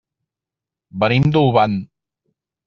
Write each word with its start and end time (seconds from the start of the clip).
Venim 1.03 1.27
d'Olvan. 1.37 1.77